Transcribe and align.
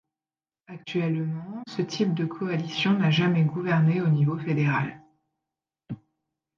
Actuellement, 0.65 1.61
ce 1.67 1.83
type 1.83 2.15
de 2.15 2.25
coalition 2.25 2.97
n'a 2.97 3.11
jamais 3.11 3.43
gouverné 3.43 4.01
au 4.01 4.07
niveau 4.07 4.35
fédéral. 4.35 4.99